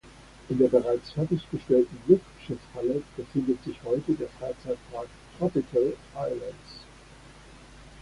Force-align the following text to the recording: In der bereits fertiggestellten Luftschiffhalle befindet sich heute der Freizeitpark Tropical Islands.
In 0.49 0.57
der 0.57 0.67
bereits 0.67 1.11
fertiggestellten 1.11 1.95
Luftschiffhalle 2.07 3.03
befindet 3.15 3.63
sich 3.63 3.77
heute 3.83 4.13
der 4.13 4.29
Freizeitpark 4.29 5.05
Tropical 5.37 5.93
Islands. 6.17 6.81